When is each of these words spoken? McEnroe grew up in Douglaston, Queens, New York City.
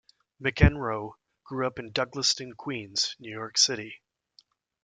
McEnroe 0.43 1.11
grew 1.43 1.67
up 1.67 1.77
in 1.77 1.91
Douglaston, 1.93 2.55
Queens, 2.57 3.15
New 3.19 3.29
York 3.31 3.55
City. 3.59 4.01